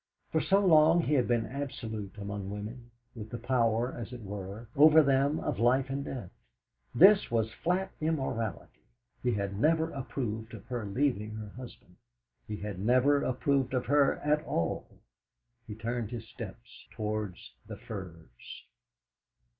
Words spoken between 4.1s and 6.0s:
it were, over them of life